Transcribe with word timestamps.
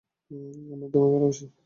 আমরা 0.71 0.87
তোমায় 0.93 1.11
ভালোবাসি! 1.13 1.45